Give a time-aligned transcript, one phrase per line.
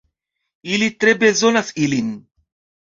[0.71, 2.13] Ili tre bezonas ilin.